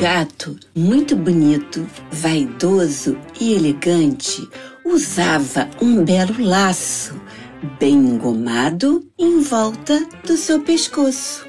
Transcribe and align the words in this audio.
Gato 0.00 0.58
muito 0.74 1.14
bonito, 1.14 1.86
vaidoso 2.10 3.18
e 3.38 3.52
elegante 3.52 4.48
usava 4.82 5.68
um 5.78 6.02
belo 6.02 6.42
laço, 6.42 7.20
bem 7.78 7.92
engomado 7.92 9.06
em 9.18 9.42
volta 9.42 10.02
do 10.26 10.38
seu 10.38 10.62
pescoço. 10.62 11.46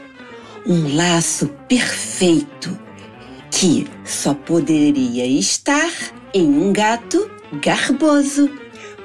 Um 0.68 0.98
laço 0.98 1.48
perfeito 1.70 2.78
que 3.50 3.88
só 4.04 4.34
poderia 4.34 5.26
estar 5.26 5.90
em 6.34 6.50
um 6.50 6.73
gato 6.73 7.31
garboso. 7.62 8.52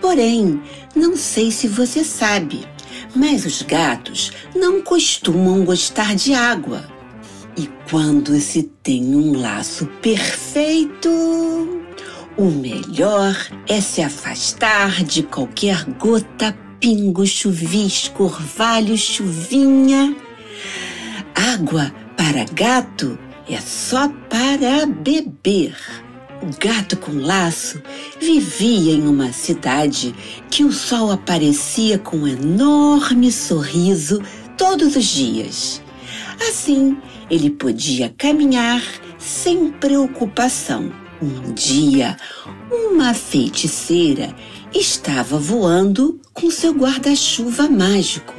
Porém, 0.00 0.60
não 0.92 1.16
sei 1.16 1.52
se 1.52 1.68
você 1.68 2.02
sabe, 2.02 2.66
mas 3.14 3.46
os 3.46 3.62
gatos 3.62 4.32
não 4.56 4.82
costumam 4.82 5.64
gostar 5.64 6.16
de 6.16 6.34
água. 6.34 6.95
E 7.56 7.70
quando 7.90 8.38
se 8.38 8.64
tem 8.82 9.16
um 9.16 9.40
laço 9.40 9.86
perfeito, 10.02 11.08
o 12.36 12.50
melhor 12.50 13.34
é 13.66 13.80
se 13.80 14.02
afastar 14.02 15.02
de 15.02 15.22
qualquer 15.22 15.84
gota, 15.98 16.54
pingo, 16.78 17.26
chuvisco, 17.26 18.24
orvalho, 18.24 18.94
chuvinha. 18.98 20.14
Água 21.34 21.90
para 22.14 22.44
gato 22.44 23.18
é 23.48 23.58
só 23.58 24.10
para 24.28 24.84
beber. 24.84 25.74
O 26.42 26.50
gato 26.60 26.98
com 26.98 27.12
laço 27.12 27.80
vivia 28.20 28.92
em 28.92 29.08
uma 29.08 29.32
cidade 29.32 30.14
que 30.50 30.62
o 30.62 30.72
sol 30.72 31.10
aparecia 31.10 31.98
com 31.98 32.18
um 32.18 32.28
enorme 32.28 33.32
sorriso 33.32 34.20
todos 34.58 34.94
os 34.94 35.06
dias. 35.06 35.80
Assim, 36.48 36.98
ele 37.30 37.50
podia 37.50 38.14
caminhar 38.16 38.82
sem 39.18 39.70
preocupação. 39.70 40.92
Um 41.20 41.52
dia, 41.52 42.16
uma 42.70 43.14
feiticeira 43.14 44.34
estava 44.74 45.38
voando 45.38 46.20
com 46.32 46.50
seu 46.50 46.72
guarda-chuva 46.72 47.68
mágico. 47.68 48.34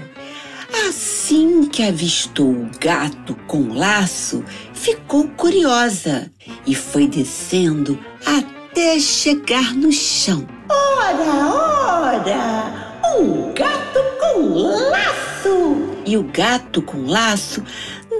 Assim 0.88 1.66
que 1.66 1.82
avistou 1.82 2.52
o 2.52 2.70
gato 2.80 3.36
com 3.48 3.74
laço, 3.74 4.44
ficou 4.74 5.28
curiosa 5.30 6.32
e 6.66 6.76
foi 6.76 7.08
descendo 7.08 7.98
até 8.26 9.00
chegar 9.00 9.74
no 9.74 9.92
chão. 9.92 10.48
Ora, 10.70 11.48
ora! 11.56 12.98
Um 13.18 13.54
gato 13.54 14.00
com 14.20 14.40
laço! 14.92 15.98
E 16.06 16.16
o 16.16 16.24
gato 16.24 16.82
com 16.82 17.06
laço 17.06 17.64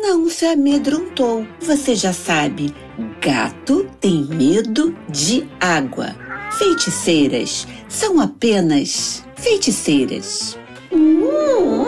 não 0.02 0.30
se 0.30 0.46
amedrontou. 0.46 1.46
Você 1.62 1.96
já 1.96 2.14
sabe, 2.14 2.74
gato 3.22 3.88
tem 4.00 4.24
medo 4.26 4.96
de 5.10 5.48
água. 5.60 6.16
Feiticeiras 6.58 7.68
são 7.88 8.20
apenas 8.20 9.24
feiticeiras. 9.36 10.58
Hum, 10.92 11.24
hum, 11.24 11.86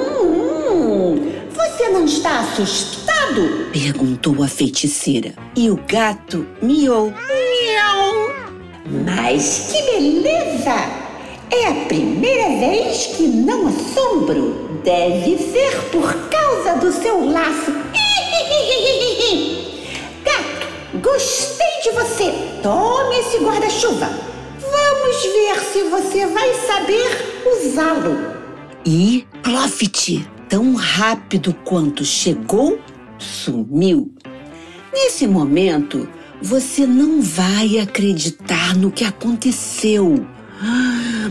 hum. 0.70 1.32
Você 1.54 1.90
não 1.90 2.06
está 2.06 2.42
assustado? 2.42 3.70
Perguntou 3.72 4.44
a 4.44 4.48
feiticeira. 4.48 5.34
E 5.56 5.70
o 5.70 5.80
gato 5.88 6.46
miou. 6.62 7.12
Miau! 7.12 8.30
Mas 9.06 9.72
que 9.72 9.82
beleza! 9.92 11.10
É 11.52 11.68
a 11.68 11.86
primeira 11.86 12.50
vez 12.60 13.08
que 13.08 13.24
não 13.24 13.68
assombro. 13.68 14.82
Deve 14.84 15.38
ser 15.38 15.76
por 15.92 16.14
causa 16.30 16.76
do 16.76 16.92
seu 16.92 17.26
laço. 17.32 17.72
Gostei 21.12 21.82
de 21.84 21.92
você. 21.92 22.32
Tome 22.62 23.20
esse 23.20 23.38
guarda-chuva. 23.40 24.10
Vamos 24.60 25.24
ver 25.24 25.60
se 25.72 25.84
você 25.84 26.28
vai 26.28 26.54
saber 26.54 27.44
usá-lo. 27.46 28.16
E 28.86 29.26
Clofit, 29.44 30.30
tão 30.48 30.76
rápido 30.76 31.54
quanto 31.66 32.06
chegou, 32.06 32.80
sumiu. 33.18 34.14
Nesse 34.94 35.28
momento, 35.28 36.08
você 36.42 36.86
não 36.86 37.22
vai 37.22 37.80
acreditar 37.80 38.76
no 38.76 38.92
que 38.92 39.04
aconteceu. 39.04 40.26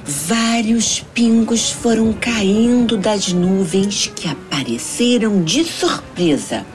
Vários 0.04 1.00
pingos 1.14 1.70
foram 1.70 2.12
caindo 2.12 2.96
das 2.96 3.32
nuvens 3.32 4.10
que 4.14 4.28
apareceram 4.28 5.42
de 5.42 5.64
surpresa. 5.64 6.66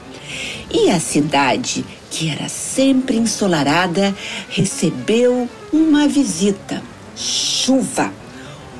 E 0.70 0.90
a 0.90 0.98
cidade, 0.98 1.84
que 2.14 2.30
era 2.30 2.48
sempre 2.48 3.16
ensolarada, 3.16 4.14
recebeu 4.48 5.48
uma 5.72 6.06
visita: 6.06 6.80
chuva. 7.16 8.12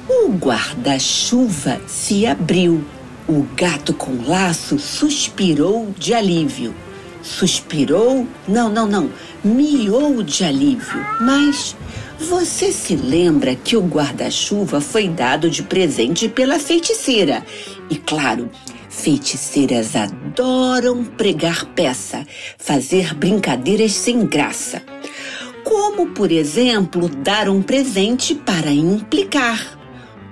O 0.09 0.29
guarda-chuva 0.29 1.81
se 1.89 2.27
abriu. 2.27 2.85
O 3.27 3.45
gato 3.57 3.93
com 3.93 4.23
laço 4.25 4.79
suspirou 4.79 5.93
de 5.99 6.15
alívio. 6.15 6.75
Suspirou? 7.23 8.29
Não, 8.47 8.69
não, 8.69 8.87
não. 8.87 9.11
Miou 9.43 10.23
de 10.23 10.45
alívio. 10.45 11.05
Mas 11.21 11.75
você 12.21 12.71
se 12.71 12.95
lembra 12.95 13.57
que 13.57 13.77
o 13.77 13.83
guarda-chuva 13.83 14.81
foi 14.81 15.09
dado 15.09 15.51
de 15.51 15.63
presente 15.63 16.29
pela 16.29 16.59
feiticeira? 16.61 17.45
E 17.91 17.97
claro, 17.97 18.51
feiticeiras 18.91 19.97
adoram 19.97 20.24
pregar 21.17 21.65
peça, 21.75 22.27
fazer 22.59 23.15
brincadeiras 23.15 23.93
sem 23.93 24.27
graça. 24.27 24.83
Como, 25.65 26.09
por 26.09 26.31
exemplo, 26.31 27.09
dar 27.09 27.49
um 27.49 27.63
presente 27.63 28.35
para 28.35 28.71
implicar. 28.71 29.79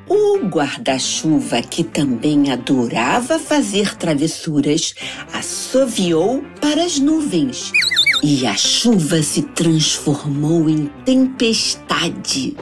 O 0.09 0.39
guarda-chuva, 0.47 1.63
que 1.63 1.83
também 1.83 2.51
adorava 2.51 3.39
fazer 3.39 3.97
travessuras, 3.97 4.95
assoviou 5.33 6.45
para 6.61 6.84
as 6.84 6.99
nuvens 6.99 7.73
e 8.23 8.47
a 8.47 8.55
chuva 8.57 9.21
se 9.21 9.43
transformou 9.43 10.69
em 10.69 10.87
tempestade. 11.05 12.57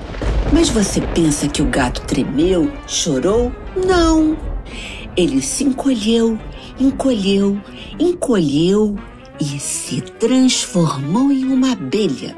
Mas 0.53 0.71
você 0.71 1.01
pensa 1.01 1.49
que 1.49 1.61
o 1.61 1.67
gato 1.67 2.01
tremeu, 2.07 2.73
chorou? 2.87 3.53
Não. 3.77 4.39
Ele 5.17 5.43
se 5.43 5.65
encolheu, 5.65 6.39
encolheu, 6.81 7.61
encolheu 7.99 8.97
e 9.39 9.61
se 9.61 10.01
transformou 10.01 11.31
em 11.31 11.45
uma 11.45 11.73
abelha. 11.73 12.35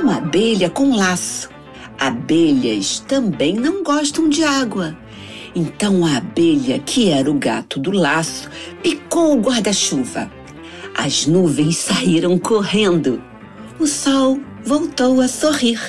Uma 0.00 0.16
abelha 0.16 0.70
com 0.70 0.96
laço. 0.96 1.50
Abelhas 1.98 3.00
também 3.00 3.54
não 3.54 3.82
gostam 3.82 4.28
de 4.28 4.42
água. 4.42 4.96
Então 5.54 6.04
a 6.04 6.16
abelha, 6.16 6.78
que 6.78 7.10
era 7.10 7.30
o 7.30 7.34
gato 7.34 7.78
do 7.78 7.90
laço, 7.90 8.48
picou 8.82 9.36
o 9.36 9.40
guarda-chuva. 9.40 10.30
As 10.96 11.26
nuvens 11.26 11.76
saíram 11.76 12.38
correndo. 12.38 13.22
O 13.78 13.86
sol 13.86 14.40
voltou 14.64 15.20
a 15.20 15.28
sorrir. 15.28 15.80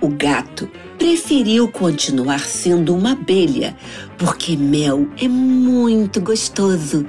O 0.00 0.08
gato 0.08 0.68
preferiu 0.98 1.68
continuar 1.68 2.40
sendo 2.40 2.94
uma 2.94 3.12
abelha, 3.12 3.76
porque 4.18 4.56
mel 4.56 5.08
é 5.20 5.28
muito 5.28 6.20
gostoso 6.20 7.06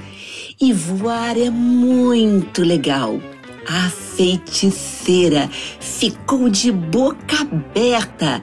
e 0.60 0.74
voar 0.74 1.38
é 1.38 1.50
muito 1.50 2.64
legal. 2.64 3.20
A 3.68 3.90
feiticeira 3.90 5.50
ficou 5.80 6.50
de 6.50 6.72
boca 6.72 7.42
aberta 7.42 8.42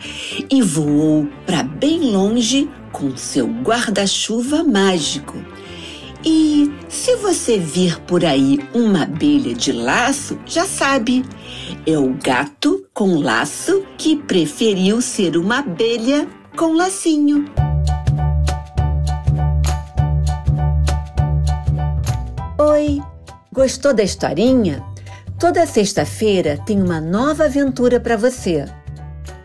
e 0.51 0.61
voou 0.61 1.27
para 1.47 1.63
bem 1.63 2.13
longe 2.13 2.69
com 2.93 3.17
seu 3.17 3.47
guarda-chuva 3.47 4.63
mágico. 4.63 5.37
E 6.27 6.73
se 6.89 7.17
você 7.17 7.59
vir 7.59 8.01
por 8.01 8.25
aí 8.25 8.59
uma 8.73 9.03
abelha 9.03 9.55
de 9.55 9.73
laço, 9.73 10.39
já 10.47 10.65
sabe, 10.65 11.23
é 11.87 11.99
o 11.99 12.15
gato 12.15 12.87
com 12.95 13.17
laço 13.17 13.85
que 13.99 14.17
preferiu 14.17 15.03
ser 15.03 15.37
uma 15.37 15.59
abelha 15.59 16.27
com 16.57 16.73
lacinho. 16.73 17.45
Oi! 22.59 23.03
Gostou 23.53 23.93
da 23.93 24.03
historinha? 24.03 24.83
Toda 25.39 25.67
sexta-feira 25.67 26.59
tem 26.65 26.83
uma 26.83 27.01
nova 27.01 27.45
aventura 27.45 28.01
para 28.01 28.17
você. 28.17 28.65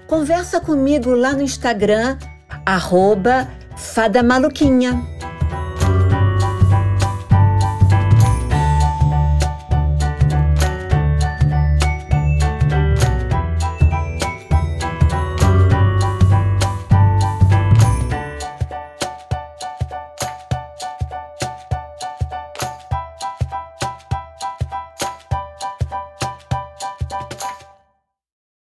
Conversa 0.07 0.61
comigo 0.61 1.11
lá 1.11 1.33
no 1.33 1.41
Instagram, 1.41 2.17
arroba 2.65 3.49
Fada 3.75 4.23
Maluquinha. 4.23 5.18